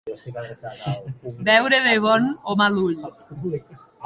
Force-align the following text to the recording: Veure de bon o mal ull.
Veure 1.49 1.81
de 1.89 1.93
bon 2.07 2.27
o 2.53 2.57
mal 2.63 2.81
ull. 2.87 2.99